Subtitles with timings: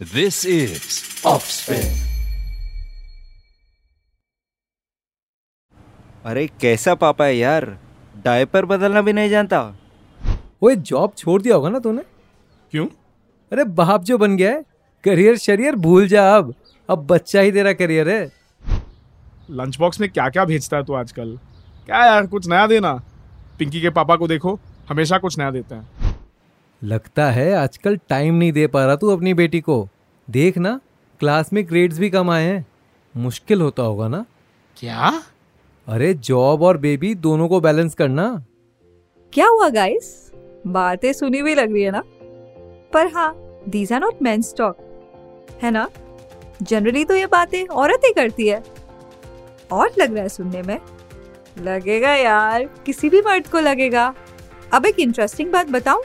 [0.00, 0.78] This is
[1.26, 1.98] Offspin.
[6.24, 7.78] अरे कैसा पापा है यार?
[8.24, 9.76] डायपर बदलना भी नहीं जानता।
[10.62, 12.02] ओए जॉब छोड़ दिया होगा ना तूने?
[12.70, 12.86] क्यों?
[13.52, 14.64] अरे बाप जो बन गया है।
[15.04, 16.54] करियर शरियर भूल जा अब।
[16.90, 18.32] अब बच्चा ही तेरा करियर है।
[19.50, 21.38] लंच बॉक्स में क्या क्या भेजता है तू आजकल?
[21.86, 22.94] क्या यार कुछ नया देना?
[23.58, 25.99] पिंकी के पापा को देखो हमेशा कुछ नया देते हैं।
[26.84, 29.88] लगता है आजकल टाइम नहीं दे पा रहा तू अपनी बेटी को।
[30.30, 30.80] देख ना
[31.20, 32.66] क्लास में ग्रेड्स भी कम आए हैं।
[33.16, 34.24] मुश्किल होता होगा ना।
[34.76, 35.22] क्या?
[35.88, 38.44] अरे जॉब और बेबी दोनों को बैलेंस करना।
[39.32, 40.32] क्या हुआ गाइस
[40.66, 42.02] बातें सुनी हुई लग रही है ना?
[42.92, 44.76] पर हाँ these are not main talk
[45.62, 45.88] है ना?
[46.62, 48.62] जनरली तो ये बातें औरत ही करती है।
[49.72, 50.78] और लग रहा है सुनने में।
[51.58, 54.14] लगेगा यार किसी भी मर्द को लगेगा।
[54.72, 56.02] अब एक इंटरेस्टिंग बात बताऊँ?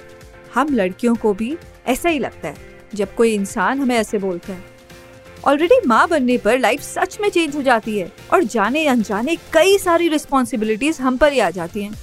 [0.56, 1.56] हम लड़कियों को भी
[1.88, 2.56] ऐसा ही लगता है,
[2.96, 4.64] जब कोई इंसान हमें ऐसे बोलता है।
[5.48, 9.78] ऑलरेडी माँ बनने पर लाइफ सच में चेंज हो जाती है और जाने अनजाने कई
[9.78, 11.94] सारी रिस्पॉन्सिबिलिटीज हम पर ही आ जाती हैं,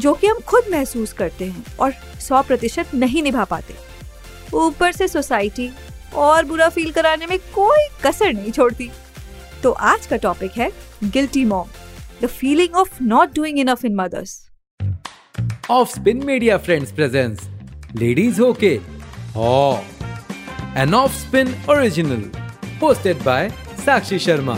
[0.00, 3.74] जो कि हम खुद महसूस करते हैं और सौ प्रतिशत नहीं निभा पाते।
[4.54, 5.70] ऊपर से सोसाइटी
[6.16, 8.90] और बुरा फील कराने में कोई कसर नहीं छोड़ती।
[9.62, 10.70] तो आज का टॉपिक है
[11.04, 11.68] guilty mom
[12.22, 14.40] the feeling of not doing enough in mothers
[15.70, 17.48] off spin media friends presents
[17.96, 18.72] ladies होके
[20.82, 22.30] an off spin original
[22.80, 23.42] hosted by
[23.82, 24.56] Sakshi Sharma.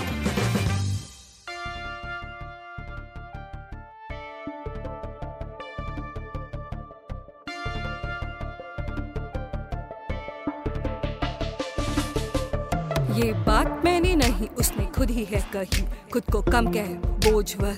[13.16, 16.88] ये बात मैंने नहीं, उसने खुद ही है कही। खुद को कम कह,
[17.24, 17.74] बोझ वह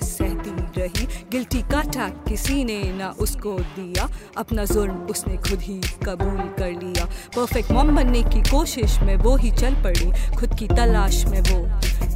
[0.77, 6.41] रही। गिल्टी का टाक किसी ने ना उसको दिया। अपना जुर्म उसने खुद ही कबूल
[6.59, 11.25] कर लिया। परफेक्ट मॉम बनने की कोशिश में वो ही चल पड़ी। खुद की तलाश
[11.25, 11.59] में वो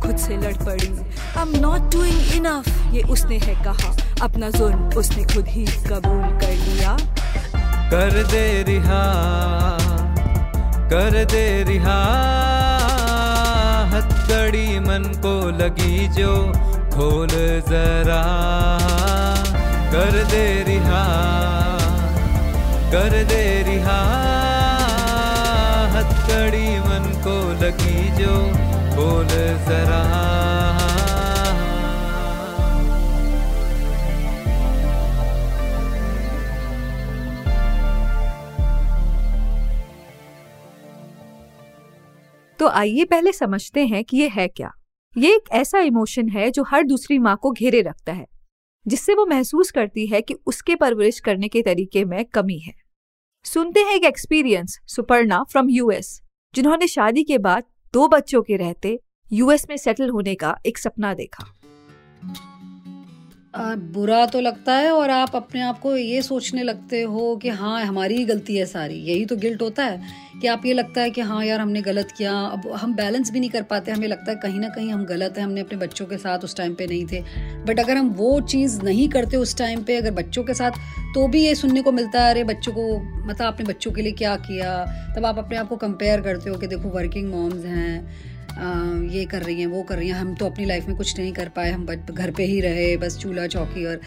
[0.02, 4.90] खुद से लड़ पड़ी। I am not doing enough ये उसने है कहा। अपना जुर्म
[4.98, 6.98] उसने खुद ही कबूल कर लिया।
[7.92, 9.04] कर दे रिहा,
[10.90, 11.98] कर दे रिहा।
[13.94, 16.30] हथकड़ी मन को लगी जो
[16.94, 17.28] खोल
[17.70, 18.24] जरा,
[19.92, 21.04] कर दे रिहा,
[22.92, 24.00] कर दे रिहा।
[25.94, 28.36] हथकड़ी मन को लगी जो,
[28.96, 29.28] खोल
[29.68, 30.04] जरा।
[42.60, 44.72] तो आइए पहले समझते हैं कि ये है क्या।
[45.16, 48.26] ये एक ऐसा इमोशन है जो हर दूसरी माँ को घेरे रखता है,
[48.86, 52.74] जिससे वो महसूस करती है कि उसके परवरिश करने के तरीके में कमी है।
[53.46, 56.22] सुनते हैं एक एक्सपीरियंस सुपर्णा फ्रॉम यूएस
[56.54, 57.64] जिन्होंने शादी के बाद
[57.94, 59.00] दो बच्चों के रहते
[59.32, 61.46] यूएस में सेटल होने का एक सपना देखा।
[63.58, 67.86] बुरा तो लगता है और आप अपने आप को ये सोचने लगते हो कि हाँ
[67.86, 70.02] हमारी ही गलती है सारी। यही तो गिल्ट होता है
[70.42, 73.40] कि आप ये लगता है कि हाँ यार, हमने गलत किया। अब हम बैलेंस भी
[73.40, 76.06] नहीं कर पाते। हमें लगता है कहीं ना कहीं हम गलत हैं। हमने अपने बच्चों
[76.06, 77.22] के साथ उस टाइम पे नहीं थे।
[77.64, 80.72] बट अगर हम वो चीज़ नहीं करते उस टाइम पे, अगर बच्चों के साथ
[81.16, 84.12] तो भी ये सुनने को मिलता है, अरे, बच्चों को मतलब आपने बच्चों के लिए
[84.12, 84.86] क्या किया?
[85.18, 88.24] तब आप अपने आप को कंपेयर करते हो कि देखो वर्किंग मॉम्स हैं।
[89.12, 91.34] ये कर रही हैं, वो कर रही हैं। हम तो अपनी लाइफ में कुछ नहीं
[91.34, 94.02] कर पाए, हम घर पे ही रहे, बस चूल्हा चौकी और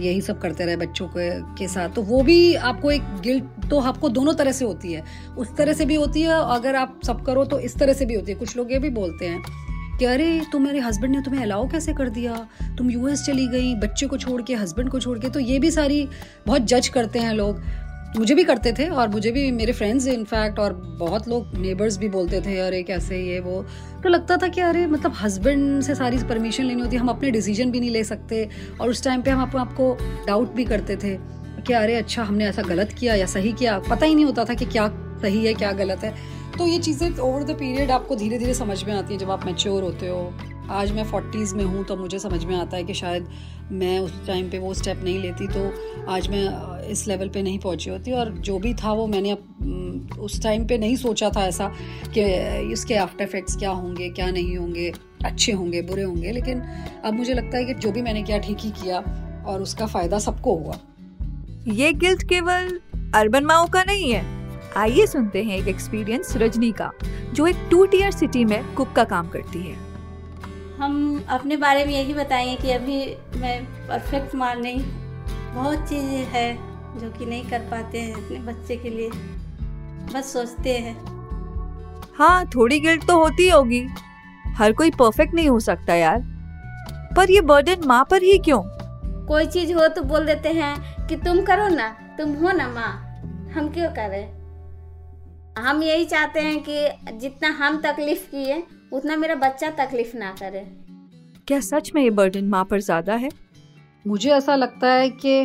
[0.00, 3.80] यही सब करते रहे बच्चों के के साथ। तो वो भी आपको एक गिल्ट तो
[3.80, 5.02] आपको दोनों तरह से होती है।
[5.38, 8.14] उस तरह से भी होती है, अगर आप सब करो तो इस तरह से भी
[8.14, 9.42] होती है। कुछ लोग ये भी बोलते हैं
[9.98, 12.48] कि, अरे, तुम मेरे हस्बैंड ने तुम्हें अलाउ कैसे कर दिया?
[12.78, 15.70] तुम यूएस चली गई, बच्चे को छोड़ के हस्बैंड को छोड़ के। तो ये भी
[15.70, 16.08] सारी
[16.46, 17.62] बहुत जज करते हैं लोग।
[18.16, 22.08] मुझे भी करते थे और मुझे भी मेरे फ्रेंड्स इनफैक्ट और बहुत लोग नेबर्स भी
[22.08, 23.62] बोलते थे, अरे, कैसे ये वो?
[24.02, 27.70] तो लगता था कि अरे मतलब हस्बैंड से सारी परमिशन लेनी होती हम अपने डिसीज़न
[27.70, 28.48] भी नहीं ले सकते।
[28.80, 31.18] और उस टाइम पे हम अपने आपको डाउट भी करते थे
[31.66, 34.54] कि अरे अच्छा हमने ऐसा गलत किया या सही किया। पता ही नहीं होता था
[34.54, 34.88] कि क्या
[35.22, 36.14] सही है, क्या गलत है।
[36.58, 39.46] तो ये चीज़ें ओवर द पीरियड आपको धीरे धीरे समझ में आती हैं जब आप
[39.46, 40.34] मेच्योर होते हो।
[40.72, 43.28] आज मैं फोर्टीज़ में हूँ तो मुझे समझ में आता है कि शायद
[43.72, 47.58] मैं उस टाइम पे वो स्टेप नहीं लेती तो आज मैं इस लेवल पे नहीं
[47.58, 51.44] पहुँची होती। और जो भी था, वो मैंने अब उस टाइम पे नहीं सोचा था
[51.46, 51.68] ऐसा
[52.14, 52.22] कि
[52.72, 54.92] इसके आफ्टर इफेक्ट्स क्या होंगे, क्या नहीं होंगे,
[55.24, 56.62] अच्छे होंगे, बुरे होंगे। लेकिन
[57.04, 58.98] अब मुझे लगता है कि जो भी मैंने किया, ठीक ही किया
[59.46, 60.78] और उसका फ़ायदा सबको हुआ।
[61.68, 62.78] ये गिल्ट केवल
[63.14, 64.24] अर्बन माओ का नहीं है।
[64.76, 66.90] आइए सुनते हैं एक एक्सपीरियंस रजनी का,
[67.34, 69.91] जो एक टू टीयर सिटी में कुक का काम करती है।
[70.82, 74.80] हम अपने बारे में यही बताएँगे कि अभी मैं परफेक्ट माँ नहीं।
[75.54, 76.58] बहुत चीज़ें है
[77.00, 79.10] जो कि नहीं कर पाते हैं अपने बच्चे के लिए।
[80.14, 80.94] बस सोचते हैं।
[82.18, 83.86] हाँ थोड़ी गिल्ट तो होती होगी।
[84.46, 86.18] हर कोई परफेक्ट नहीं हो सकता यार।
[87.16, 88.62] पर ये बर्डन माँ पर ही क्यों?
[89.26, 92.92] कोई चीज़ हो तो बोल देते हैं कि तुम करो ना तुम हो ना माँ।
[93.54, 94.41] हम क्यों करें?
[95.58, 98.62] हम यही चाहते हैं कि जितना हम तकलीफ़ किए
[98.92, 100.60] उतना मेरा बच्चा तकलीफ़ ना करे।
[101.48, 103.28] क्या सच में ये बर्डन माँ पर ज़्यादा है?
[104.04, 105.44] मुझे ऐसा लगता है कि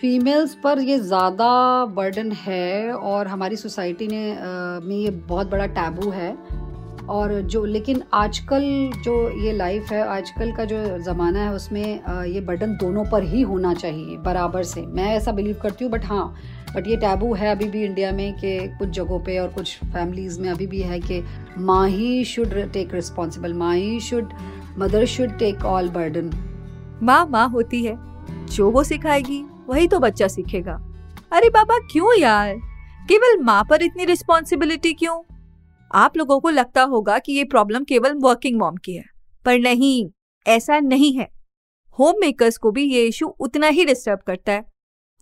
[0.00, 5.66] फीमेल्स पर ये ज़्यादा बर्डन है और हमारी सोसाइटी ने अ, में ये बहुत बड़ा
[5.68, 6.32] टैबू है।
[7.08, 8.62] और जो लेकिन आजकल
[9.04, 13.22] जो ये लाइफ है आजकल का जो ज़माना है उसमें अ, ये बर्डन दोनों पर
[13.22, 16.34] ही होना चाहिए बराबर से। मैं ऐसा बिलीव करती हूँ बट हाँ
[16.74, 20.40] बट ये टैबू है अभी भी इंडिया में कि कुछ जगहों पे और कुछ फैमिलीज़
[20.40, 21.22] में अभी भी है कि
[21.58, 24.32] माँ ही शुड टेक रिस्पॉन्सिबल माँ ही should
[24.78, 26.30] mother should take all burden
[27.02, 27.94] माँ माँ होती है,
[28.46, 30.74] जो वो सिखाएगी, वही तो बच्चा सीखेगा।
[31.32, 32.54] अरे बाबा, क्यों यार?
[33.08, 35.20] केवल माँ पर इतनी रिस्पॉन्सिबिलिटी क्यों?
[35.90, 39.04] आप लोगों को लगता होगा कि ये प्रॉब्लम केवल वर्किंग मॉम की है,
[39.44, 40.10] पर नहीं,
[40.46, 41.28] ऐसा नहीं है।
[41.98, 44.73] होम मेकर्स को भी ये इशू उतना ही डिस्टर्ब करता है।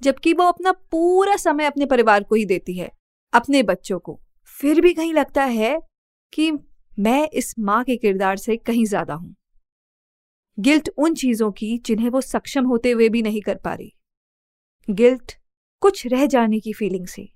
[0.02, 2.90] जबकि वो अपना पूरा समय अपने परिवार को ही देती है,
[3.32, 4.18] अपने बच्चों को।
[4.58, 5.78] फिर भी कहीं लगता है
[6.32, 6.50] कि
[6.98, 9.34] मैं इस माँ के किरदार से कहीं ज़्यादा हूँ।
[10.58, 13.92] गिल्ट उन चीज़ों की जिन्हें वो सक्षम होते हुए भी नहीं कर पा रही।
[14.88, 15.32] गिल्ट
[15.82, 17.28] कुछ रह जाने की फीलिंग से।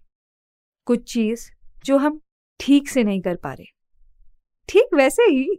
[0.86, 1.48] कुछ चीज़
[1.84, 2.20] जो हम
[2.60, 3.66] ठीक से नहीं कर पा रहे।
[4.69, 5.58] ठीक वैसे ही,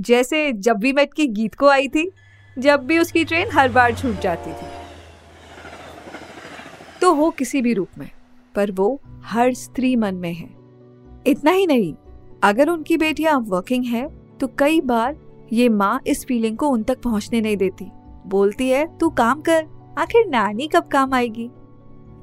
[0.00, 2.10] जैसे जब भी मैं की गीत को आई थी,
[2.56, 4.73] जब भी उसकी ट्रेन हर बार छूट जाती थी।
[7.04, 8.08] तो हो किसी भी रूप में,
[8.54, 10.48] पर वो हर स्त्री मन में है।
[11.26, 11.94] इतना ही नहीं,
[12.42, 14.06] अगर उनकी बेटियाँ वर्किंग है
[14.40, 15.16] तो कई बार
[15.52, 17.90] ये माँ इस फीलिंग को उन तक पहुँचने नहीं देती।
[18.26, 19.66] बोलती है, तू काम कर,
[19.98, 21.50] आखिर नानी कब काम आएगी?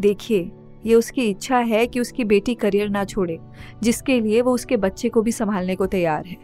[0.02, 0.52] देखिए,
[0.86, 3.40] ये उसकी इच्छा है कि उसकी बेटी करियर ना छोड़े,
[3.84, 6.38] जिसके लिए वो उसके बच्चे को भी संभालने को तैयार है।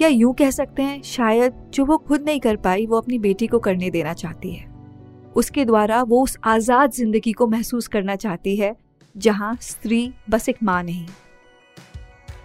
[0.00, 3.46] या यूँ कह सकते हैं, शायद जो वो खुद नहीं कर पाई, वो अपनी बेटी
[3.46, 4.77] को करने देना चाहती है।
[5.38, 8.74] उसके द्वारा वो उस आज़ाद ज़िंदगी को महसूस करना चाहती है,
[9.14, 11.06] जहाँ स्त्री बस एक माँ नहीं।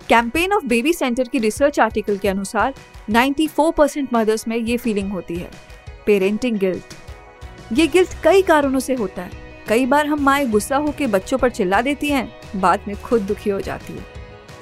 [0.10, 2.74] कैंपेन ऑफ़ बेबी सेंटर की रिसर्च आर्टिकल के अनुसार
[3.10, 5.50] 94 परसेंट मदर्स में ये फीलिंग होती है,
[6.06, 6.94] पेरेंटिंग गिल्ट।
[7.74, 11.50] ये गिल्ट कई कारणों से होता है। कई बार हम माएँ गुस्सा होकर बच्चों पर
[11.50, 14.06] चिल्ला देती हैं, बाद में खुद दुखी हो जाती है।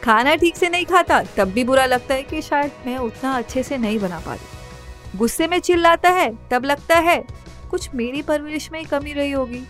[0.04, 3.63] खाना ठीक से नहीं खाता, तब भी बुरा लगता है कि शायद मैं उतना अच्छे
[3.63, 7.24] से नहीं बना पा रही। गुस्से में चिल्लाता है, तब लगता है
[7.71, 9.62] कुछ मेरी परवरिश में कमी रही होगी।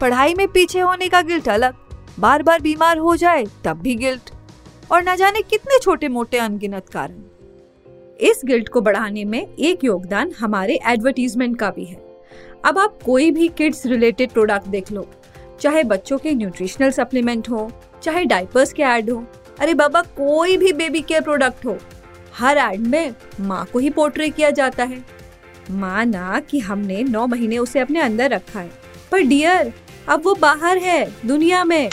[0.00, 1.74] पढ़ाई में पीछे होने का गिल्ट अलग
[2.18, 4.30] बार बार बीमार हो जाए तब भी गिल्ट।
[4.92, 7.22] और न जाने कितने छोटे मोटे अनगिनत कारण।
[8.20, 11.96] इस गिल्ट को बढ़ाने में एक योगदान हमारे एडवर्टीजमेंट का भी है।
[12.64, 15.06] अब आप कोई भी किड्स रिलेटेड प्रोडक्ट देख लो,
[15.60, 17.70] चाहे बच्चों के न्यूट्रिशनल सप्लीमेंट हो,
[18.02, 19.24] चाहे डाइपर्स के ऐड हो,
[19.60, 21.76] अरे बाबा कोई भी बेबी केयर प्रोडक्ट हो,
[22.34, 25.04] हर एड में माँ को ही पोर्ट्रे किया जाता है।
[25.70, 28.70] माना कि हमने नौ महीने उसे अपने अंदर रखा है।
[29.12, 29.72] पर डियर,
[30.08, 31.90] अब वो बाहर है, दुनिया में,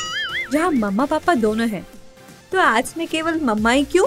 [0.51, 1.85] जहाँ मम्मा पापा दोनों हैं।
[2.51, 4.06] तो आज में केवल मम्मा ही क्यों?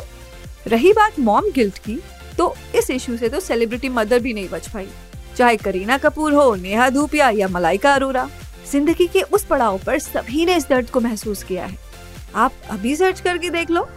[0.67, 1.99] रही बात मॉम गिल्ट की
[2.38, 4.88] तो इस इशू से तो सेलिब्रिटी मदर भी नहीं बच पाई।
[5.37, 8.28] चाहे करीना कपूर हो, नेहा धूपिया या मलाइका अरोरा,
[8.73, 11.78] ज़िंदगी के उस पड़ाव पर सभी ने इस दर्द को महसूस किया है।
[12.34, 13.88] आप अभी सर्च करके देख लो।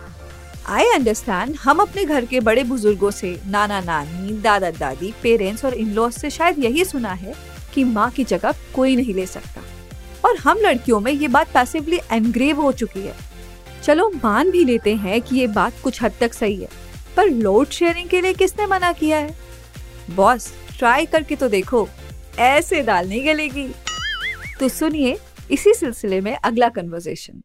[0.65, 5.73] आई अंडरस्टैंड हम अपने घर के बड़े बुज़ुर्गों से, नाना नानी, दादा दादी पेरेंट्स और
[5.73, 7.33] इन लॉज से शायद यही सुना है
[7.73, 9.61] कि माँ की जगह कोई नहीं ले सकता।
[10.25, 13.15] और हम लड़कियों में ये बात पैसिवली एनग्रेव हो चुकी है।
[13.83, 16.69] चलो मान भी लेते हैं कि ये बात कुछ हद तक सही है,
[17.17, 19.35] पर लोड शेयरिंग के लिए किसने मना किया है?
[20.11, 21.87] बॉस ट्राई करके तो देखो,
[22.39, 23.67] ऐसे दाल नहीं गलेगी।
[24.59, 25.17] तो सुनिए,
[25.51, 27.41] इसी सिलसिले में अगला कन्वर्सेशन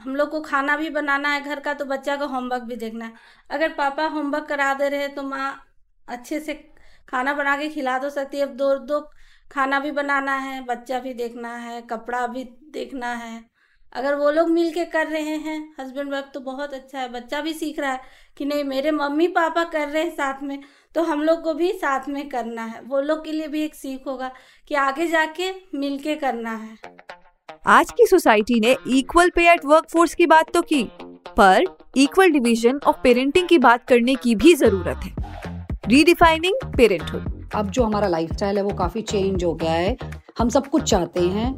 [0.00, 3.04] हम लोग को खाना भी बनाना है घर का तो बच्चा का होमवर्क भी देखना
[3.04, 3.12] है।
[3.50, 5.54] अगर पापा होमवर्क करा दे रहे तो माँ
[6.08, 6.54] अच्छे से
[7.08, 9.00] खाना बना के खिला दो सकती है। अब दो दो
[9.50, 13.44] खाना भी बनाना है, बच्चा भी देखना है, कपड़ा भी देखना है।
[13.92, 17.40] अगर वो लोग मिल के कर रहे हैं हस्बैंड वाइफ तो बहुत अच्छा है। बच्चा
[17.40, 18.00] भी सीख रहा है
[18.36, 20.62] कि नहीं, मेरे मम्मी पापा कर रहे हैं साथ में
[20.94, 23.74] तो हम लोग को भी साथ में करना है। वो लोग के लिए भी एक
[23.74, 24.30] सीख होगा
[24.68, 26.76] कि आगे जाके मिल के करना है।
[27.64, 30.82] आज की सोसाइटी ने equal pay at work force की बात तो की,
[31.36, 31.64] पर
[31.96, 37.82] इक्वल डिवीज़न ऑफ़ पेरेंटिंग की बात करने की भी ज़रूरत है। रीडिफाइनिंग पेरेंटहुड अब जो
[37.82, 39.96] हमारा लाइफस्टाइल है, वो काफ़ी चेंज हो गया है।
[40.38, 41.54] हम सब कुछ चाहते हैं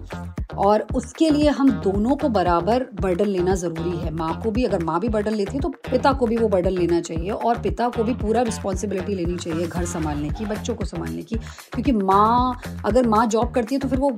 [0.59, 4.85] और उसके लिए हम दोनों को बराबर बर्डन लेना ज़रूरी है। माँ को भी, अगर
[4.85, 7.89] माँ भी बर्डन लेती है तो पिता को भी वो बर्डन लेना चाहिए और पिता
[7.89, 12.61] को भी पूरा रिस्पॉन्सिबिलिटी लेनी चाहिए घर संभालने की, बच्चों को संभालने की। क्योंकि माँ,
[12.85, 14.11] अगर माँ जॉब करती है तो फिर वो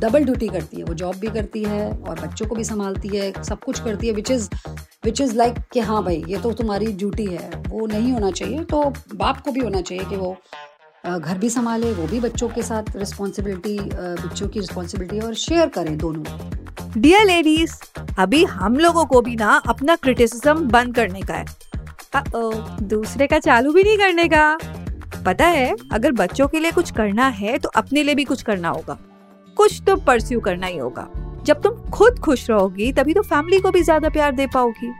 [0.00, 3.32] डबल ड्यूटी करती है वो जॉब भी करती है और बच्चों को भी संभालती है
[3.44, 4.48] सब कुछ करती है which is
[5.04, 8.64] which is like कि हाँ भाई ये तो तुम्हारी ड्यूटी है वो नहीं होना चाहिए
[8.64, 8.82] तो
[9.14, 10.36] बाप को भी होना चाहिए कि वो
[11.08, 15.96] घर भी संभाले वो भी बच्चों के साथ रिस्पॉन्सिबिलिटी बच्चों की रिस्पॉन्सिबिलिटी और शेयर करें
[15.98, 17.74] दोनों। डियर लेडीज़
[18.18, 21.44] अभी हम लोगों को भी ना अपना क्रिटिसिज्म बंद करने का है।
[22.34, 22.50] ओ,
[22.82, 24.58] दूसरे का चालू भी नहीं करने का।
[25.26, 28.68] पता है अगर बच्चों के लिए कुछ करना है तो अपने लिए भी कुछ करना
[28.68, 28.98] होगा।
[29.58, 31.08] कुछ तो परस्यू करना ही होगा।
[31.44, 34.92] जब तुम खुद खुश रहोगी तभी तो फैमिली को भी ज़्यादा प्यार दे पाओगी।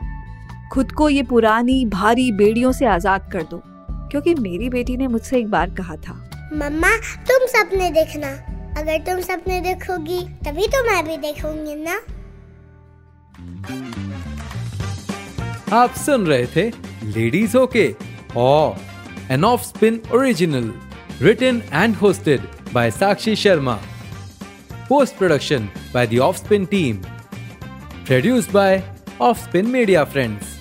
[0.72, 3.62] खुद को ये पुरानी भारी बेड़ियों से आज़ाद कर दो
[4.10, 6.12] क्योंकि मेरी बेटी ने मुझसे एक बार कहा था।
[6.54, 6.96] मम्मा
[7.28, 8.28] तुम सपने देखना।
[8.78, 11.98] अगर तुम सपने देखोगी तभी तो मैं भी देखूँगी ना।
[15.76, 16.70] आप सुन रहे थे
[17.06, 17.84] ladies okay
[19.32, 20.72] an Off Spin original
[21.22, 22.40] written and hosted
[22.72, 23.78] by Sakshi Sharma
[24.88, 26.96] post production by the Offspin team
[28.06, 28.82] produced by
[29.20, 30.56] Offspin media friends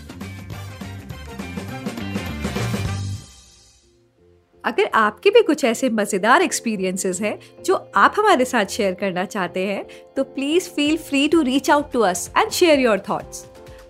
[4.64, 9.66] अगर आपके भी कुछ ऐसे मज़ेदार एक्सपीरियंसेस हैं, जो आप हमारे साथ शेयर करना चाहते
[9.66, 13.46] हैं तो please feel free to reach out to us and share your thoughts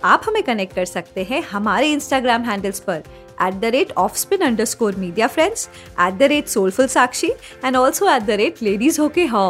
[0.06, 3.04] आप हमें कनेक्ट कर सकते हैं हमारे इंस्टाग्राम हैंडल्स पर
[3.48, 5.70] at the rate off spin underscore media friends
[6.02, 7.32] at the rate soulful Sakshi
[7.66, 9.50] and also at the rate ladies होके हॉ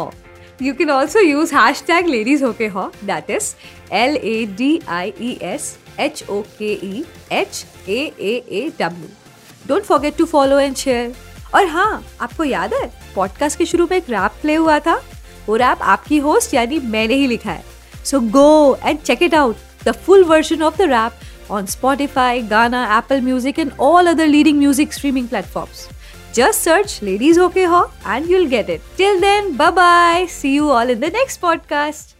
[0.62, 1.54] you can also use
[1.86, 3.54] hashtag ladies होके हॉ that is
[3.94, 9.08] L A D I E S H O K E H A A A W
[9.68, 11.14] don't forget to follow and share
[11.54, 15.00] और हाँ आपको याद है podcast के शुरू में एक रैप प्ले हुआ था?
[15.48, 17.64] वो रैप आपकी होस्ट यानी मैंने ही लिखा है।
[18.04, 22.82] So go and check it out the full version of the rap on Spotify Gaana
[22.98, 25.88] Apple Music and all other leading music streaming platforms
[26.32, 28.80] Just search Ladies Okay Ho and you'll get it.
[28.96, 30.26] Till then, bye bye.
[30.28, 32.14] See you all in the next podcast.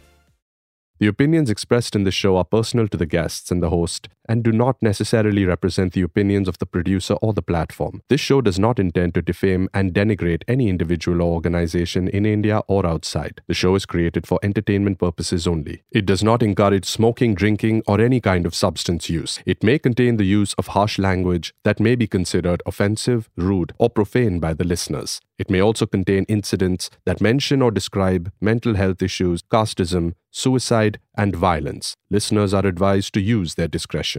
[0.99, 4.43] The opinions expressed in this show are personal to the guests and the host and
[4.43, 8.01] do not necessarily represent the opinions of the producer or the platform.
[8.07, 12.61] This show does not intend to defame and denigrate any individual or organization in India
[12.67, 13.41] or outside.
[13.47, 15.81] The show is created for entertainment purposes only.
[15.91, 19.39] It does not encourage smoking, drinking, or any kind of substance use.
[19.45, 23.89] It may contain the use of harsh language that may be considered offensive, rude, or
[23.89, 25.19] profane by the listeners.
[25.39, 31.35] It may also contain incidents that mention or describe mental health issues, casteism, suicide, and
[31.35, 31.95] violence.
[32.11, 34.18] Listeners are advised to use their discretion.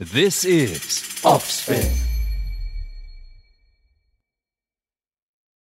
[0.00, 2.09] This is Offspin.